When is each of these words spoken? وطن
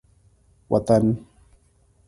وطن 0.69 1.05